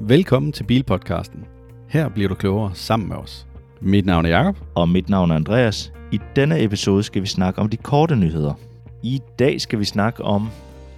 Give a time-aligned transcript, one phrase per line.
[0.00, 1.44] Velkommen til Bilpodcasten.
[1.88, 3.46] Her bliver du klogere sammen med os.
[3.80, 4.56] Mit navn er Jakob.
[4.74, 5.92] Og mit navn er Andreas.
[6.12, 8.54] I denne episode skal vi snakke om de korte nyheder.
[9.02, 10.48] I dag skal vi snakke om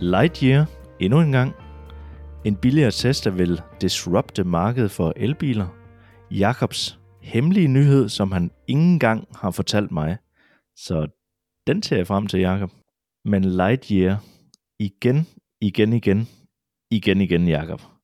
[0.01, 0.67] Lightyear
[1.01, 1.53] endnu en gang.
[2.45, 5.67] En billigere Tesla vil disrupte markedet for elbiler.
[6.31, 10.17] Jakobs hemmelige nyhed, som han ingen gang har fortalt mig.
[10.77, 11.07] Så
[11.67, 12.71] den ser jeg frem til, Jakob.
[13.25, 14.25] Men Lightyear,
[14.81, 15.27] igen,
[15.61, 16.29] igen, igen,
[16.91, 17.96] igen, igen, Jakob.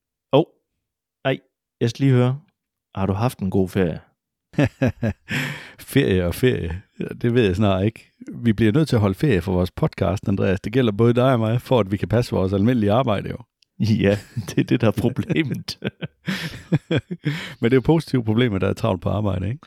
[1.82, 2.38] Jeg skal lige høre.
[2.94, 4.00] Har du haft en god ferie?
[5.92, 6.82] ferie og ferie,
[7.22, 8.10] det ved jeg snart ikke.
[8.34, 10.60] Vi bliver nødt til at holde ferie for vores podcast, Andreas.
[10.60, 13.36] Det gælder både dig og mig, for at vi kan passe vores almindelige arbejde jo.
[13.80, 14.18] Ja,
[14.48, 15.78] det er det, der er problemet.
[17.60, 19.60] Men det er jo positive problemer, der er travlt på arbejde, ikke?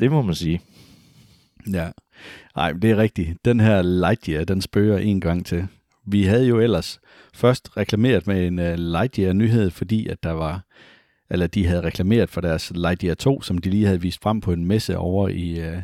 [0.00, 0.60] Det må man sige.
[1.72, 1.90] Ja.
[2.56, 3.44] Nej, det er rigtigt.
[3.44, 5.66] Den her Lightyear, den spørger en gang til.
[6.06, 7.00] Vi havde jo ellers
[7.34, 10.64] først reklameret med en uh, Lightyear-nyhed, fordi at der var,
[11.34, 14.52] eller de havde reklameret for deres Lightyear 2, som de lige havde vist frem på
[14.52, 15.82] en messe over i, øh,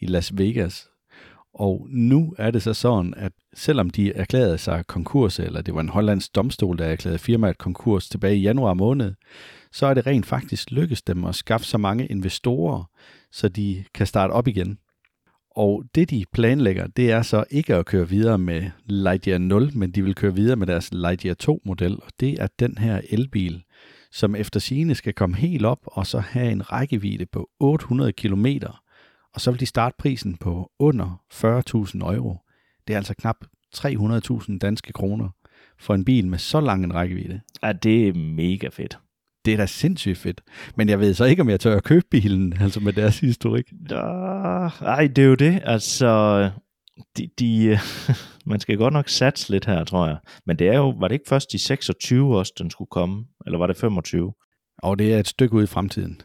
[0.00, 0.88] i Las Vegas.
[1.54, 5.80] Og nu er det så sådan, at selvom de erklærede sig konkurs, eller det var
[5.80, 9.14] en hollandsk domstol, der erklærede firmaet konkurs tilbage i januar måned,
[9.72, 12.84] så er det rent faktisk lykkedes dem at skaffe så mange investorer,
[13.32, 14.78] så de kan starte op igen.
[15.50, 19.90] Og det de planlægger, det er så ikke at køre videre med Lightyear 0, men
[19.90, 23.62] de vil køre videre med deres Lightyear 2-model, og det er den her elbil,
[24.12, 28.46] som efter sigende skal komme helt op og så have en rækkevidde på 800 km,
[29.34, 32.36] og så vil de starte prisen på under 40.000 euro.
[32.86, 33.36] Det er altså knap
[33.76, 35.28] 300.000 danske kroner
[35.78, 37.40] for en bil med så lang en rækkevidde.
[37.62, 38.98] Ja, det er mega fedt.
[39.44, 40.40] Det er da sindssygt fedt.
[40.76, 43.72] Men jeg ved så ikke, om jeg tør at købe bilen, altså med deres historik.
[44.80, 45.62] Nej, det er jo det.
[45.64, 46.50] Altså,
[47.16, 47.78] de, de,
[48.50, 50.16] man skal godt nok satse lidt her, tror jeg.
[50.46, 53.24] Men det er jo, var det ikke først i 26 også, den skulle komme?
[53.46, 54.32] Eller var det 25?
[54.82, 56.20] Og det er et stykke ud i fremtiden.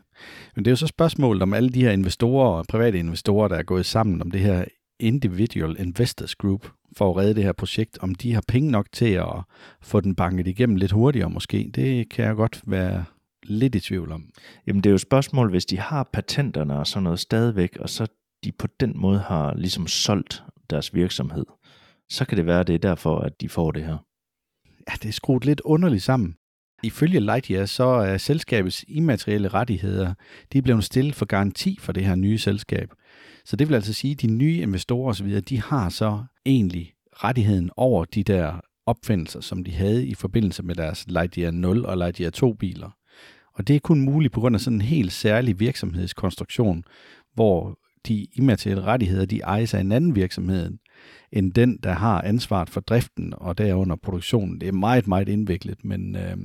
[0.55, 3.55] Men det er jo så spørgsmålet om alle de her investorer og private investorer, der
[3.55, 4.65] er gået sammen om det her
[4.99, 6.67] Individual Investors Group
[6.97, 9.41] for at redde det her projekt, om de har penge nok til at
[9.81, 11.71] få den banket igennem lidt hurtigere måske.
[11.75, 13.05] Det kan jeg godt være
[13.43, 14.25] lidt i tvivl om.
[14.67, 17.89] Jamen det er jo et spørgsmål, hvis de har patenterne og sådan noget stadigvæk, og
[17.89, 18.07] så
[18.43, 21.45] de på den måde har ligesom solgt deres virksomhed,
[22.09, 23.97] så kan det være, at det er derfor, at de får det her.
[24.89, 26.35] Ja, det er skruet lidt underligt sammen.
[26.83, 30.13] Ifølge Lightyear, så er selskabets immaterielle rettigheder,
[30.53, 32.89] de er blevet stillet for garanti for det her nye selskab.
[33.45, 37.69] Så det vil altså sige, at de nye investorer osv., de har så egentlig rettigheden
[37.77, 42.31] over de der opfindelser, som de havde i forbindelse med deres Lightyear 0 og Lightyear
[42.31, 42.89] 2 biler.
[43.53, 46.83] Og det er kun muligt på grund af sådan en helt særlig virksomhedskonstruktion,
[47.33, 50.77] hvor de immaterielle rettigheder, de ejes af en anden virksomhed,
[51.31, 54.61] end den, der har ansvaret for driften og derunder produktionen.
[54.61, 56.37] Det er meget, meget indviklet, men øh,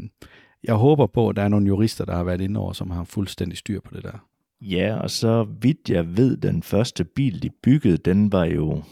[0.64, 3.04] jeg håber på, at der er nogle jurister, der har været inde over, som har
[3.04, 4.28] fuldstændig styr på det der.
[4.60, 8.82] Ja, og så vidt jeg ved, den første bil, de byggede, den var jo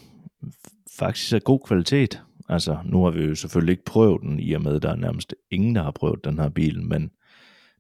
[0.99, 2.23] faktisk af god kvalitet.
[2.49, 4.97] Altså, nu har vi jo selvfølgelig ikke prøvet den, i og med, at der er
[4.97, 7.11] nærmest ingen, der har prøvet den her bil, men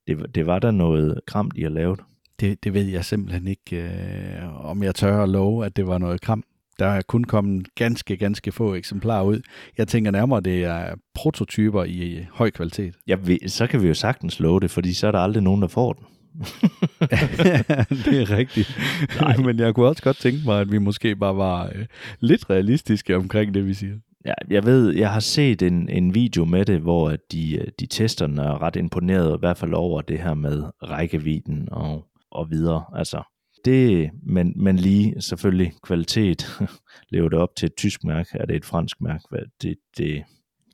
[0.07, 2.01] det, det var der noget kramt, de har lavet.
[2.41, 5.99] Det, det ved jeg simpelthen ikke, øh, om jeg tør at love, at det var
[5.99, 6.45] noget kram.
[6.79, 9.41] Der er kun kommet ganske, ganske få eksemplarer ud.
[9.79, 12.95] Jeg tænker nærmere, det er prototyper i høj kvalitet.
[13.07, 15.63] Ja, vi, så kan vi jo sagtens love det, fordi så er der aldrig nogen,
[15.63, 16.05] der får den.
[18.05, 18.79] det er rigtigt.
[19.21, 19.37] Nej.
[19.47, 21.87] Men jeg kunne også godt tænke mig, at vi måske bare var øh,
[22.21, 23.95] lidt realistiske omkring det, vi siger.
[24.27, 27.87] Ja, jeg ved, jeg har set en, en video med det, hvor de, øh, de
[27.87, 32.85] testerne er ret imponeret, i hvert fald over det her med rækkevidden og, og videre.
[32.95, 33.23] Altså,
[33.65, 36.47] det, men, men lige selvfølgelig kvalitet.
[37.13, 38.29] Lever det op til et tysk mærke?
[38.35, 39.25] Er det et fransk mærke?
[39.63, 40.25] Det, det,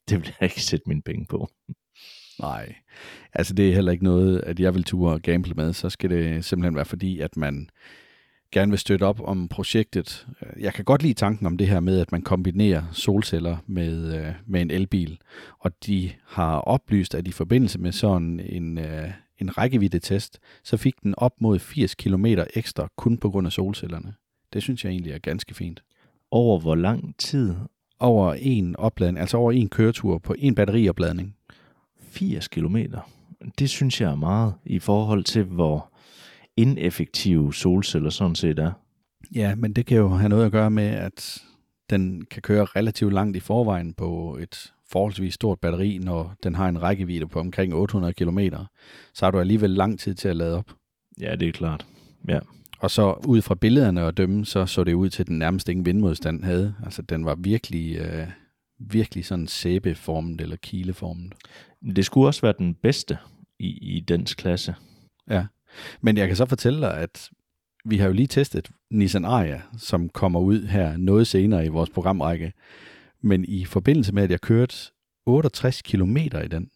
[0.09, 1.49] det vil jeg ikke sætte mine penge på.
[2.41, 2.75] Nej,
[3.33, 5.73] altså det er heller ikke noget, at jeg vil ture og gamble med.
[5.73, 7.69] Så skal det simpelthen være fordi, at man
[8.53, 10.27] gerne vil støtte op om projektet.
[10.59, 14.33] Jeg kan godt lide tanken om det her med, at man kombinerer solceller med, øh,
[14.47, 15.19] med en elbil.
[15.59, 19.11] Og de har oplyst, at i forbindelse med sådan en, øh,
[19.43, 24.15] en rækkevidde-test, så fik den op mod 80 km ekstra kun på grund af solcellerne.
[24.53, 25.83] Det synes jeg egentlig er ganske fint.
[26.31, 27.55] Over hvor lang tid?
[27.99, 31.37] Over en opladning, altså over en køretur på en batteriopladning.
[32.01, 32.77] 80 km.
[33.59, 35.93] Det synes jeg er meget i forhold til, hvor
[36.57, 38.73] ineffektive solceller sådan set er.
[39.35, 41.43] Ja, men det kan jo have noget at gøre med, at
[41.91, 46.69] den kan køre relativt langt i forvejen på et forholdsvis stort batteri, når den har
[46.69, 48.39] en rækkevidde på omkring 800 km,
[49.15, 50.71] så har du alligevel lang tid til at lade op.
[51.21, 51.87] Ja, det er klart.
[52.29, 52.41] Ja.
[52.79, 55.69] Og så ud fra billederne at dømme, så så det ud til, at den nærmest
[55.69, 56.75] ingen vindmodstand havde.
[56.85, 58.27] Altså, den var virkelig, øh,
[58.79, 61.33] virkelig sådan sæbeformet eller kileformet.
[61.97, 63.19] Det skulle også være den bedste
[63.59, 64.75] i, i dens klasse.
[65.31, 65.47] Ja,
[66.01, 67.31] men jeg kan så fortælle dig, at
[67.85, 71.91] vi har jo lige testet Nissan Ariya, som kommer ud her noget senere i vores
[71.91, 72.53] programrække.
[73.23, 74.77] Men i forbindelse med, at jeg kørte
[75.27, 76.71] 68 km i den,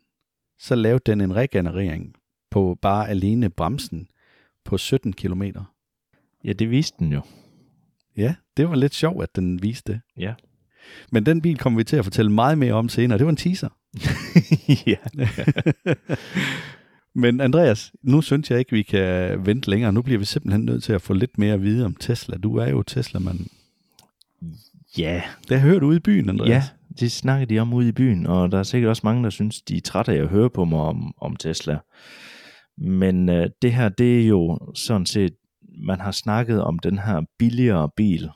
[0.58, 2.16] så lavede den en regenerering
[2.50, 4.08] på bare alene bremsen
[4.64, 5.42] på 17 km.
[6.44, 7.20] Ja, det viste den jo.
[8.16, 10.00] Ja, det var lidt sjovt, at den viste det.
[10.16, 10.34] Ja.
[11.12, 13.18] Men den bil kommer vi til at fortælle meget mere om senere.
[13.18, 13.68] Det var en teaser.
[14.86, 14.96] ja.
[17.14, 19.92] Men Andreas, nu synes jeg ikke, vi kan vente længere.
[19.92, 22.36] Nu bliver vi simpelthen nødt til at få lidt mere at vide om Tesla.
[22.36, 23.38] Du er jo Tesla-mand.
[24.98, 25.22] Ja.
[25.48, 26.48] Det har jeg hørt ude i byen, Andreas.
[26.48, 26.62] Ja,
[27.00, 29.62] det snakker de om ude i byen, og der er sikkert også mange, der synes,
[29.62, 31.78] de er trætte af at høre på mig om, om Tesla.
[32.78, 35.32] Men øh, det her, det er jo sådan set,
[35.86, 38.30] man har snakket om den her billigere bil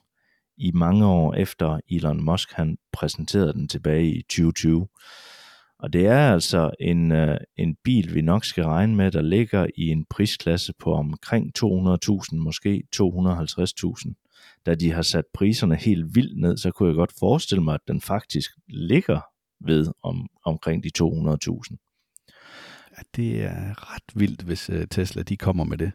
[0.59, 4.89] i mange år efter Elon Musk han præsenterede den tilbage i 2020.
[5.79, 9.67] Og det er altså en, øh, en bil, vi nok skal regne med, der ligger
[9.77, 14.30] i en prisklasse på omkring 200.000, måske 250.000.
[14.67, 17.81] Da de har sat priserne helt vildt ned, så kunne jeg godt forestille mig, at
[17.89, 19.21] den faktisk ligger
[19.61, 21.77] ved om, omkring de 200.000.
[22.97, 25.93] Ja, det er ret vildt, hvis uh, Tesla de kommer med det.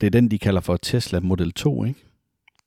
[0.00, 2.00] Det er den, de kalder for Tesla Model 2, ikke?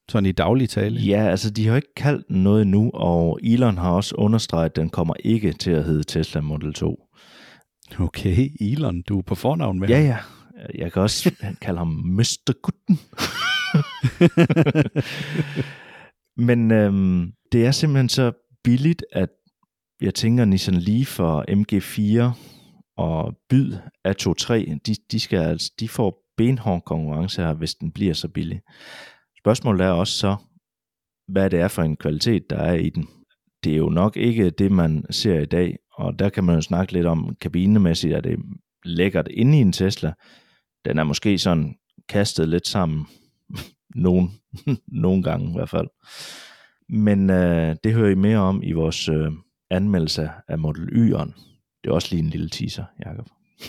[0.10, 1.00] Sådan i daglig tale.
[1.00, 4.76] Ja, altså de har ikke kaldt den noget nu, og Elon har også understreget, at
[4.76, 7.08] den kommer ikke til at hedde Tesla Model 2.
[8.00, 10.18] Okay, Elon, du er på fornavn med Ja, ja.
[10.76, 12.54] Jeg kan også kalde ham Mr.
[12.62, 13.00] Gutten.
[16.48, 18.32] Men øhm, det er simpelthen så
[18.64, 19.30] billigt, at
[20.02, 22.22] jeg tænker, Nissan Leaf og MG4
[22.98, 23.74] og Byd
[24.08, 24.54] A23,
[24.86, 28.62] de, de, skal, altså, de får benhård konkurrence her, hvis den bliver så billig.
[29.40, 30.36] Spørgsmålet er også så,
[31.28, 33.08] hvad det er for en kvalitet, der er i den.
[33.64, 36.62] Det er jo nok ikke det, man ser i dag, og der kan man jo
[36.62, 38.38] snakke lidt om kabinemæssigt, at det er
[38.86, 40.14] lækkert inde i en Tesla.
[40.86, 41.76] Den er måske sådan
[42.10, 43.08] kastet lidt sammen,
[43.98, 44.32] nogen,
[45.06, 45.88] nogle gange i hvert fald.
[46.90, 49.32] Men øh, det hører I mere om i vores øh,
[49.70, 51.32] anmeldelse af Model Y'eren.
[51.84, 53.28] Det er også lige en lille teaser, Jacob.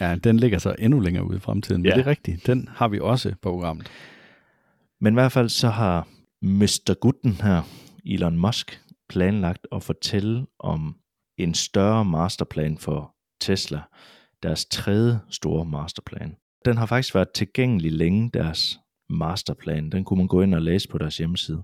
[0.00, 1.82] Ja, den ligger så endnu længere ude i fremtiden.
[1.82, 1.94] Men Ja.
[1.96, 3.90] det er rigtigt, den har vi også på programmet.
[5.00, 6.08] Men i hvert fald så har
[6.42, 6.94] Mr.
[7.00, 7.62] Gutten her,
[8.06, 10.96] Elon Musk, planlagt at fortælle om
[11.38, 13.80] en større masterplan for Tesla.
[14.42, 16.36] Deres tredje store masterplan.
[16.64, 18.78] Den har faktisk været tilgængelig længe, deres
[19.12, 19.90] masterplan.
[19.90, 21.62] Den kunne man gå ind og læse på deres hjemmeside.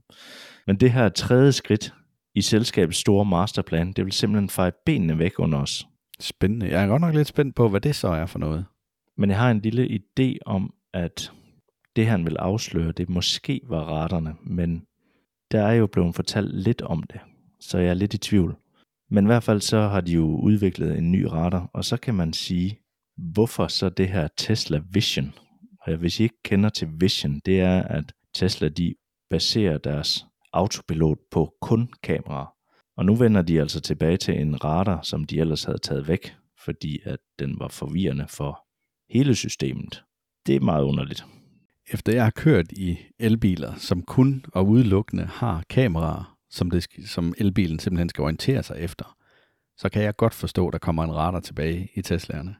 [0.66, 1.94] Men det her tredje skridt
[2.34, 5.86] i selskabets store masterplan, det vil simpelthen feje benene væk under os.
[6.20, 6.68] Spændende.
[6.68, 8.64] Jeg er godt nok lidt spændt på, hvad det så er for noget.
[9.16, 11.32] Men jeg har en lille idé om, at
[11.96, 14.82] det han vil afsløre, det måske var raterne, men
[15.50, 17.20] der er jo blevet fortalt lidt om det,
[17.60, 18.56] så jeg er lidt i tvivl.
[19.10, 22.14] Men i hvert fald så har de jo udviklet en ny radar, og så kan
[22.14, 22.78] man sige,
[23.16, 25.34] hvorfor så det her Tesla Vision?
[25.88, 28.94] Og hvis I ikke kender til Vision, det er, at Tesla de
[29.30, 32.54] baserer deres autopilot på kun kameraer.
[32.96, 36.34] Og nu vender de altså tilbage til en radar, som de ellers havde taget væk,
[36.64, 38.66] fordi at den var forvirrende for
[39.10, 40.04] hele systemet.
[40.46, 41.24] Det er meget underligt.
[41.92, 47.34] Efter jeg har kørt i elbiler, som kun og udelukkende har kameraer, som, det, som
[47.38, 49.16] elbilen simpelthen skal orientere sig efter,
[49.76, 52.56] så kan jeg godt forstå, at der kommer en radar tilbage i Teslaerne.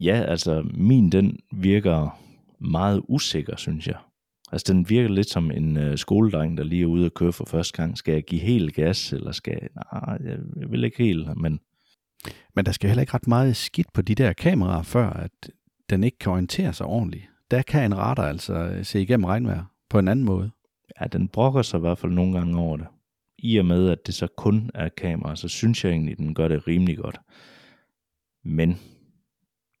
[0.00, 2.20] Ja, altså min den virker
[2.64, 3.96] meget usikker, synes jeg.
[4.52, 7.44] Altså den virker lidt som en øh, skoledreng, der lige er ude at køre for
[7.44, 7.98] første gang.
[7.98, 9.68] Skal jeg give helt gas, eller skal jeg...
[9.92, 11.60] Nej, jeg vil ikke helt, men
[12.54, 15.50] Men der skal heller ikke ret meget skidt på de der kameraer, før at
[15.90, 17.24] den ikke kan orientere sig ordentligt.
[17.50, 20.50] Der kan en radar altså øh, se igennem regnvejr på en anden måde.
[21.00, 22.86] ja, den brokker sig i hvert fald nogle gange over det.
[23.38, 26.34] I og med, at det så kun er kamera, så synes jeg egentlig, at den
[26.34, 27.20] gør det rimelig godt.
[28.44, 28.78] Men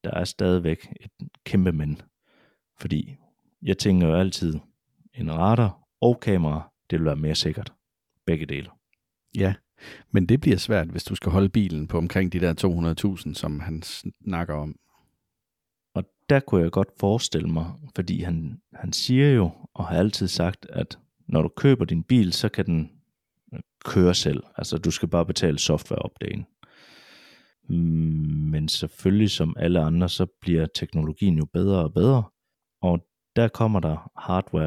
[0.04, 2.00] der er stadigvæk et kæmpe men.
[2.80, 3.16] Fordi
[3.62, 4.54] jeg tænker jo altid,
[5.14, 7.72] en radar og kamera, det vil være mere sikkert.
[8.26, 8.70] Begge dele.
[9.36, 9.54] Ja,
[10.10, 13.60] men det bliver svært, hvis du skal holde bilen på omkring de der 200.000, som
[13.60, 14.76] han snakker om.
[15.94, 20.28] Og der kunne jeg godt forestille mig, fordi han, han siger jo, og har altid
[20.28, 22.90] sagt, at når du køber din bil, så kan den
[23.84, 24.42] køre selv.
[24.56, 26.46] Altså du skal bare betale softwareopdagen.
[28.50, 32.22] Men selvfølgelig som alle andre, så bliver teknologien jo bedre og bedre.
[33.36, 34.66] Der kommer der hardware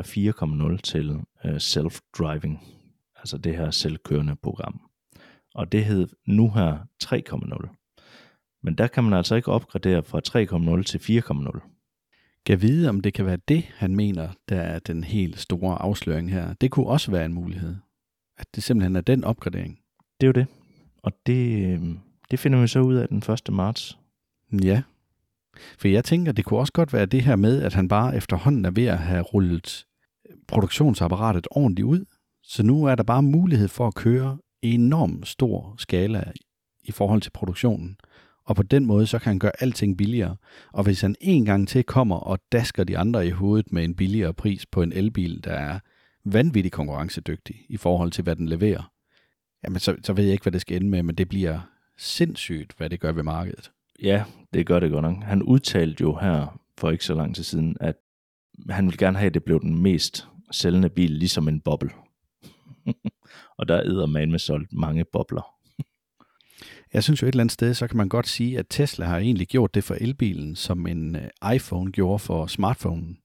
[0.74, 2.64] 4.0 til øh, self-driving.
[3.16, 4.82] Altså det her selvkørende program.
[5.56, 7.78] Og det hed nu her 3.0.
[8.64, 10.22] Men der kan man altså ikke opgradere fra
[10.78, 11.60] 3.0 til 4.0.
[12.46, 16.32] Kan vide, om det kan være det, han mener, der er den helt store afsløring
[16.32, 16.54] her.
[16.54, 17.76] Det kunne også være en mulighed.
[18.38, 19.80] At det simpelthen er den opgradering.
[20.22, 20.48] Det er jo det.
[20.98, 21.82] Og det, øh,
[22.32, 23.54] det finder vi så ud af den 1.
[23.54, 23.98] marts.
[24.64, 24.82] Ja,
[25.80, 28.66] for jeg tænker, det kunne også godt være det her med, at han bare efterhånden
[28.66, 29.86] er ved at have rullet
[30.48, 32.06] produktionsapparatet ordentligt ud.
[32.44, 36.32] Så nu er der bare mulighed for at køre enorm stor skala
[36.84, 37.98] i forhold til produktionen.
[38.46, 40.36] Og på den måde, så kan han gøre alting billigere.
[40.74, 43.96] Og hvis han en gang til kommer og dasker de andre i hovedet med en
[43.96, 45.80] billigere pris på en elbil, der er
[46.26, 48.92] vanvittigt konkurrencedygtig i forhold til, hvad den leverer,
[49.64, 51.60] jamen så, så ved jeg ikke, hvad det skal ende med, men det bliver
[51.98, 53.72] sindssygt, hvad det gør ved markedet.
[54.02, 54.24] Ja,
[54.54, 55.24] det gør det godt nok.
[55.24, 57.96] Han udtalte jo her for ikke så lang tid siden, at
[58.70, 61.90] han ville gerne have, at det blev den mest sælgende bil, ligesom en boble.
[63.58, 65.54] og der æder man med solgt mange bobler.
[66.94, 69.18] Jeg synes jo et eller andet sted, så kan man godt sige, at Tesla har
[69.18, 73.18] egentlig gjort det for elbilen, som en øh, iPhone gjorde for smartphonen.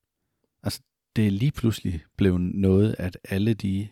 [0.62, 0.82] Altså,
[1.16, 3.88] det er lige pludselig blevet noget, at alle de,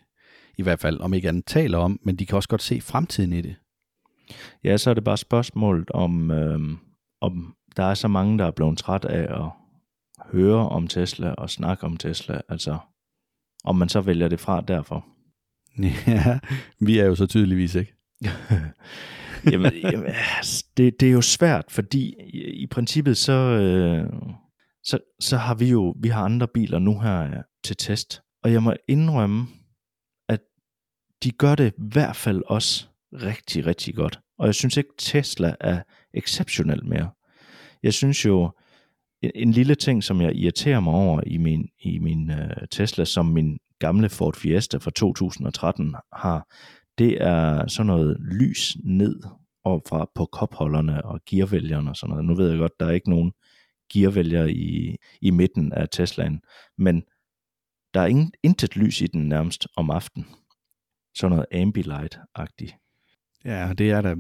[0.59, 3.33] i hvert fald om ikke andet taler om, men de kan også godt se fremtiden
[3.33, 3.57] i det.
[4.65, 6.61] Ja, så er det bare spørgsmålet om, øh,
[7.21, 9.51] om der er så mange, der er blevet træt af at
[10.33, 12.79] høre om Tesla og snakke om Tesla, altså
[13.65, 15.07] om man så vælger det fra derfor.
[16.07, 16.39] Ja,
[16.81, 17.95] vi er jo så tydeligvis ikke.
[19.53, 20.07] jamen, jamen
[20.37, 24.13] altså, det, det er jo svært, fordi i, i princippet så, øh,
[24.85, 28.63] så, så har vi jo vi har andre biler nu her til test, og jeg
[28.63, 29.47] må indrømme,
[30.29, 30.41] at
[31.25, 34.21] de gør det i hvert fald også rigtig, rigtig godt.
[34.39, 35.83] Og jeg synes ikke, Tesla er
[36.15, 37.11] exceptionel mere.
[37.83, 38.51] Jeg synes jo,
[39.23, 43.05] en, en lille ting, som jeg irriterer mig over i min, i min uh, Tesla,
[43.05, 46.49] som min gamle Ford Fiesta fra 2013 har,
[46.99, 49.21] det er sådan noget lys ned
[49.65, 52.25] og fra på kopholderne og gearvælgerne og sådan noget.
[52.25, 53.33] Nu ved jeg godt, der er ikke nogen
[53.93, 56.41] gearvælger i, i midten af Teslaen,
[56.79, 57.03] men
[57.95, 60.27] der er ingen, intet lys i den nærmest om aftenen.
[61.15, 62.80] Sådan noget ambilight-agtigt.
[63.45, 64.15] Ja, det er der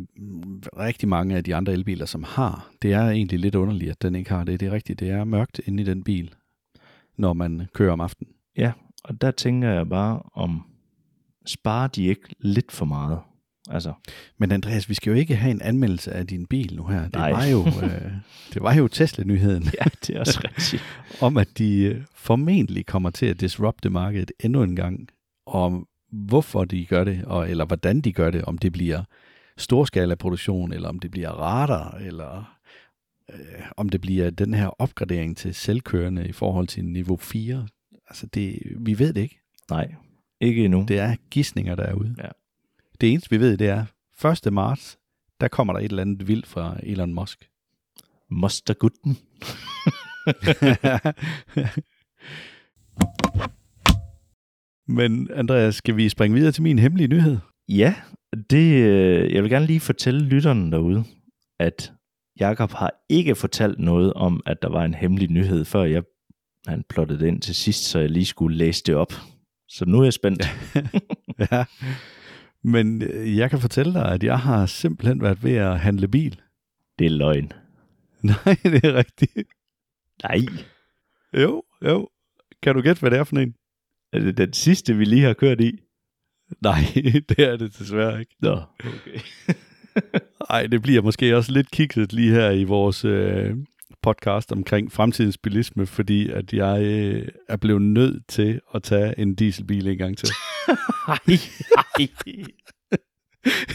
[0.78, 2.70] rigtig mange af de andre elbiler, som har.
[2.82, 4.60] Det er egentlig lidt underligt, at den ikke har det.
[4.60, 6.34] Det er rigtigt, det er mørkt inde i den bil,
[7.18, 8.32] når man kører om aftenen.
[8.56, 8.72] Ja,
[9.04, 10.62] og der tænker jeg bare, om
[11.46, 13.18] sparer de ikke lidt for meget?
[13.70, 13.92] Altså.
[14.38, 17.02] Men Andreas, vi skal jo ikke have en anmeldelse af din bil nu her.
[17.02, 17.32] Det Nej.
[17.32, 18.12] var jo, øh,
[18.54, 19.62] det var jo Tesla-nyheden.
[19.62, 20.82] Ja, det er også rigtigt.
[21.26, 25.08] om at de øh, formentlig kommer til at disrupte markedet endnu en gang.
[25.46, 29.04] Og hvorfor de gør det, og, eller hvordan de gør det, om det bliver
[29.56, 32.56] storskala produktion, eller om det bliver radar, eller
[33.32, 37.68] øh, om det bliver den her opgradering til selvkørende i forhold til niveau 4.
[38.08, 39.40] Altså, det, vi ved det ikke.
[39.70, 39.94] Nej,
[40.40, 40.84] ikke endnu.
[40.88, 42.14] Det er gissninger derude.
[42.18, 42.28] Ja.
[43.00, 43.84] Det eneste, vi ved, det er
[44.46, 44.52] 1.
[44.52, 44.98] marts,
[45.40, 47.48] der kommer der et eller andet vildt fra Elon Musk.
[48.28, 49.18] Mostergutten.
[54.90, 57.36] Men Andreas, skal vi springe videre til min hemmelige nyhed?
[57.68, 57.94] Ja,
[58.50, 61.04] det, øh, jeg vil gerne lige fortælle lytterne derude,
[61.60, 61.92] at
[62.40, 66.02] Jakob har ikke fortalt noget om, at der var en hemmelig nyhed, før jeg
[66.66, 69.12] han plottede det ind til sidst, så jeg lige skulle læse det op.
[69.68, 70.44] Så nu er jeg spændt.
[71.52, 71.64] ja,
[72.62, 76.40] men øh, jeg kan fortælle dig, at jeg har simpelthen været ved at handle bil.
[76.98, 77.52] Det er løgn.
[78.22, 79.48] Nej, det er rigtigt.
[80.22, 80.40] Nej.
[81.34, 82.08] Jo, jo.
[82.62, 83.54] Kan du gætte, hvad det er for en?
[84.12, 85.78] Er det den sidste, vi lige har kørt i?
[86.62, 86.80] Nej,
[87.28, 88.34] det er det desværre ikke.
[88.40, 89.20] Nå, okay.
[90.50, 93.56] Ej, det bliver måske også lidt kikset lige her i vores øh,
[94.02, 99.34] podcast omkring fremtidens bilisme, fordi at jeg øh, er blevet nødt til at tage en
[99.34, 100.28] dieselbil en gang til.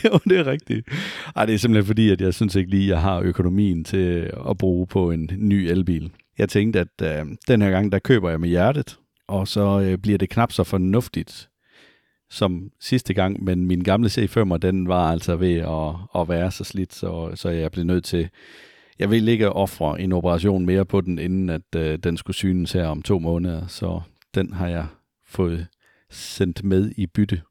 [0.06, 0.88] jo, det er rigtigt.
[1.36, 4.32] Ej, det er simpelthen fordi, at jeg synes ikke lige, at jeg har økonomien til
[4.50, 6.12] at bruge på en ny elbil.
[6.38, 8.98] Jeg tænkte, at øh, den her gang, der køber jeg med hjertet,
[9.28, 11.50] og så øh, bliver det knap så fornuftigt
[12.30, 16.64] som sidste gang, men min gamle C5'er, den var altså ved at, at være så
[16.64, 18.30] slidt, så, så jeg blev nødt til
[19.00, 22.72] jeg vil ikke ofre en operation mere på den, inden at øh, den skulle synes
[22.72, 24.02] her om to måneder, så
[24.36, 24.88] den har jeg
[25.28, 25.68] fået
[26.10, 27.42] sendt med i bytte.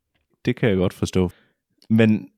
[0.44, 1.30] Det kan jeg godt forstå.
[1.90, 2.28] Men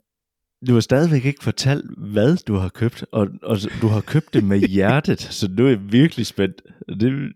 [0.69, 4.45] du har stadigvæk ikke fortalt, hvad du har købt, og, og du har købt det
[4.45, 6.63] med hjertet, så nu er jeg virkelig spændt.
[7.01, 7.33] Det...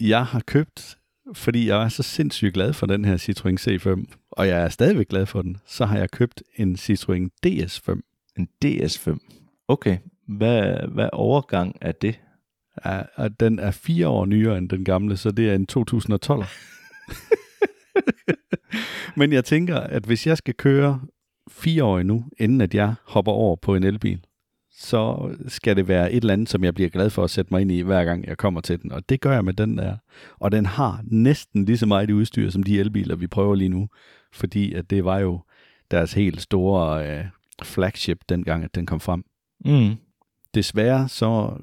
[0.00, 0.97] Jeg har købt,
[1.34, 5.08] fordi jeg er så sindssygt glad for den her Citroën C5, og jeg er stadigvæk
[5.08, 8.00] glad for den, så har jeg købt en Citroën DS5.
[8.36, 9.18] En DS5?
[9.68, 12.20] Okay, hvad, hvad overgang er det?
[12.84, 16.44] Ja, og den er fire år nyere end den gamle, så det er en 2012.
[19.16, 21.00] Men jeg tænker, at hvis jeg skal køre
[21.50, 24.24] fire år nu, inden at jeg hopper over på en elbil,
[24.80, 27.60] så skal det være et eller andet, som jeg bliver glad for at sætte mig
[27.60, 28.92] ind i, hver gang jeg kommer til den.
[28.92, 29.96] Og det gør jeg med den der.
[30.38, 33.88] Og den har næsten lige så meget udstyr, som de elbiler, vi prøver lige nu.
[34.32, 35.40] Fordi at det var jo
[35.90, 37.24] deres helt store øh,
[37.62, 39.24] flagship, dengang at den kom frem.
[39.64, 39.94] Mm.
[40.54, 41.58] Desværre så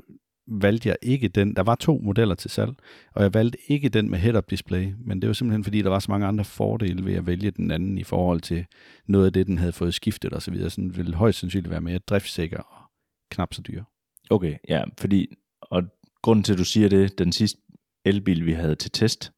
[0.47, 1.55] valgte jeg ikke den.
[1.55, 2.71] Der var to modeller til salg,
[3.13, 5.99] og jeg valgte ikke den med head-up display, men det var simpelthen fordi, der var
[5.99, 8.65] så mange andre fordele ved at vælge den anden i forhold til
[9.07, 10.69] noget af det, den havde fået skiftet og så videre.
[10.69, 12.84] Så den ville højst sandsynligt være mere driftsikker
[13.31, 13.83] knap så dyr.
[14.29, 15.83] Okay, ja, fordi, og
[16.21, 17.61] grunden til, at du siger det, den sidste
[18.05, 19.31] elbil, vi havde til test,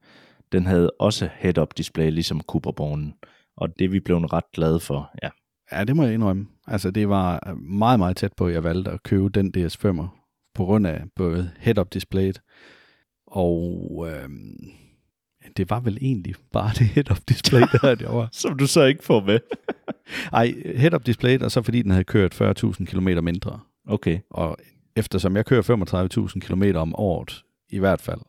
[0.51, 3.13] den havde også head-up display, ligesom Cooperbornen.
[3.57, 5.29] Og det vi blev ret glade for, ja.
[5.71, 6.47] Ja, det må jeg indrømme.
[6.67, 10.07] Altså, det var meget, meget tæt på, at jeg valgte at købe den DS5'er,
[10.55, 12.41] på grund af både head-up displayet,
[13.27, 14.29] og øh,
[15.57, 18.29] det var vel egentlig bare det head-up display, der jeg var.
[18.31, 19.39] Som du så ikke får med.
[20.33, 23.59] Ej, head-up displayet, og så fordi den havde kørt 40.000 km mindre.
[23.87, 24.19] Okay.
[24.29, 24.57] Og
[24.95, 28.21] eftersom jeg kører 35.000 km om året, i hvert fald,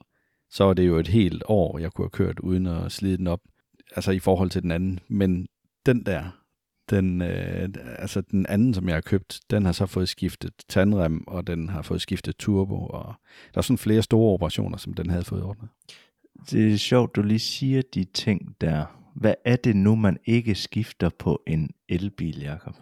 [0.50, 3.26] så er det jo et helt år, jeg kunne have kørt uden at slide den
[3.26, 3.40] op,
[3.96, 5.00] altså i forhold til den anden.
[5.08, 5.46] Men
[5.86, 6.24] den der,
[6.90, 11.24] den, øh, altså den anden, som jeg har købt, den har så fået skiftet tandrem,
[11.26, 13.14] og den har fået skiftet turbo, og
[13.54, 15.68] der er sådan flere store operationer, som den havde fået ordnet.
[16.50, 18.84] Det er sjovt, du lige siger de ting der.
[19.14, 22.74] Hvad er det nu, man ikke skifter på en elbil, Jakob?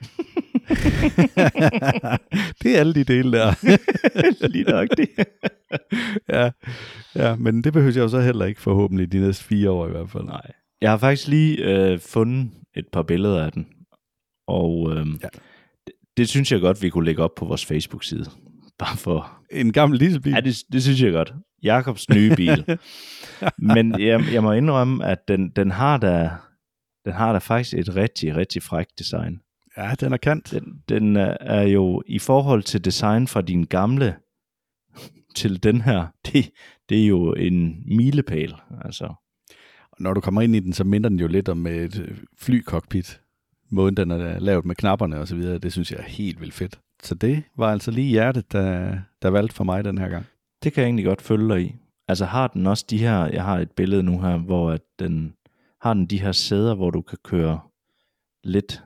[2.62, 3.54] det er alle de dele der.
[4.48, 5.08] Lige nok det.
[6.34, 6.50] ja,
[7.14, 9.90] ja, men det behøver jeg jo så heller ikke forhåbentlig de næste fire år i
[9.90, 10.24] hvert fald.
[10.24, 10.52] Nej.
[10.80, 13.66] Jeg har faktisk lige øh, fundet et par billeder af den,
[14.48, 15.28] og øh, ja.
[15.86, 18.30] det, det synes jeg godt, vi kunne lægge op på vores Facebook-side.
[18.78, 19.32] Bare for...
[19.52, 20.32] En gammel dieselbil?
[20.32, 21.32] Ja, det, det synes jeg godt.
[21.62, 22.78] Jakobs nye bil.
[23.58, 26.30] Men jeg, jeg må indrømme, at den, den har da
[27.08, 29.40] den har da faktisk et rigtig, rigtig frækt design.
[29.78, 30.50] Ja, den er kant.
[30.50, 34.16] Den, den er jo i forhold til design fra din gamle
[35.34, 36.50] til den her, det,
[36.88, 38.54] det er jo en milepæl.
[38.84, 39.14] Altså.
[39.98, 43.20] Når du kommer ind i den, så minder den jo lidt om et flycockpit.
[43.70, 46.54] Måden den er lavet med knapperne og så videre, det synes jeg er helt vildt
[46.54, 46.80] fedt.
[47.02, 50.26] Så det var altså lige hjertet, der, der valgte for mig den her gang.
[50.62, 51.74] Det kan jeg egentlig godt følge dig i.
[52.08, 55.34] Altså har den også de her, jeg har et billede nu her, hvor at den
[55.80, 57.60] har den de her sæder, hvor du kan køre
[58.44, 58.82] lidt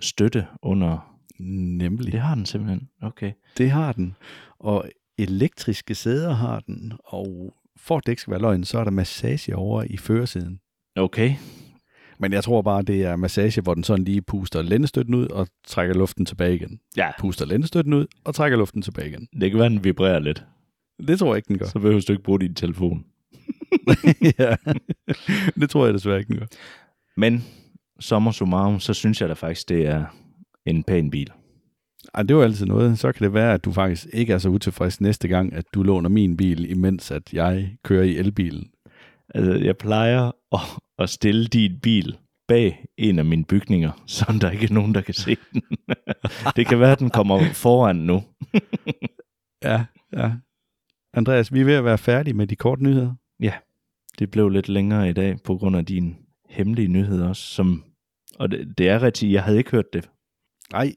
[0.00, 1.18] støtte under.
[1.38, 2.12] Nemlig.
[2.12, 2.88] Det har den simpelthen.
[3.02, 3.32] Okay.
[3.58, 4.16] Det har den.
[4.58, 8.84] Og elektriske sæder har den, og for at det ikke skal være løgn, så er
[8.84, 10.60] der massage over i førersiden.
[10.96, 11.34] Okay.
[12.18, 15.48] Men jeg tror bare, det er massage, hvor den sådan lige puster lændestøtten ud og
[15.66, 16.80] trækker luften tilbage igen.
[16.96, 17.10] Ja.
[17.18, 19.28] Puster lændestøtten ud og trækker luften tilbage igen.
[19.40, 20.44] Det kan være, den vibrerer lidt.
[21.08, 21.66] Det tror jeg ikke, den gør.
[21.66, 23.04] Så behøver du ikke bruge din telefon.
[24.38, 24.56] ja,
[25.60, 26.46] det tror jeg desværre ikke, den gør.
[27.16, 27.44] Men
[28.00, 30.04] sommer summarum, så synes jeg da faktisk, det er
[30.66, 31.30] en pæn bil.
[32.14, 32.98] Ej, det er jo altid noget.
[32.98, 35.82] Så kan det være, at du faktisk ikke er så utilfreds næste gang, at du
[35.82, 38.70] låner min bil, imens at jeg kører i elbilen.
[39.34, 40.60] Altså, jeg plejer at,
[40.98, 42.16] at stille din bil
[42.48, 45.62] bag en af mine bygninger, så der ikke er nogen, der kan se den.
[46.56, 48.22] det kan være, at den kommer foran nu.
[49.64, 50.32] ja, ja.
[51.14, 53.14] Andreas, vi er ved at være færdige med de korte nyheder.
[53.40, 53.52] Ja,
[54.18, 56.16] det blev lidt længere i dag på grund af din
[56.56, 57.84] hemmelige nyhed også, som,
[58.38, 60.10] og det, det er rigtigt, jeg havde ikke hørt det.
[60.72, 60.92] Nej,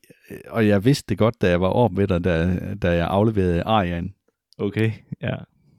[0.48, 3.64] og jeg vidste det godt, da jeg var op med dig, da, da jeg afleverede
[3.64, 4.14] Arian.
[4.58, 4.92] Okay,
[5.22, 5.36] ja.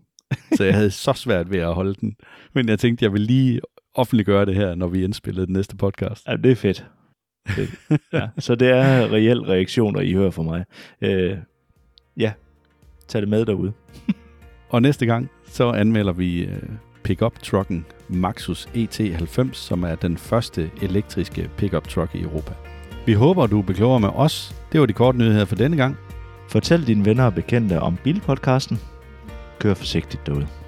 [0.56, 2.16] så jeg havde så svært ved at holde den.
[2.54, 3.60] Men jeg tænkte, jeg vil lige
[3.94, 6.28] offentliggøre det her, når vi indspillede den næste podcast.
[6.28, 6.86] Ja, det er fedt.
[7.48, 7.70] fedt.
[8.12, 10.64] Ja, så det er reelle reaktioner, I hører fra mig.
[11.00, 11.38] Øh,
[12.16, 12.32] ja,
[13.08, 13.72] tag det med derude.
[14.70, 20.70] og næste gang, så anmelder vi uh, pickup trucken Maxus ET90, som er den første
[20.82, 22.52] elektriske pickup truck i Europa.
[23.06, 24.54] Vi håber, du er klogere med os.
[24.72, 25.96] Det var de korte nyheder for denne gang.
[26.48, 28.78] Fortæl dine venner og bekendte om Bilpodcasten.
[29.58, 30.59] Kør forsigtigt derude.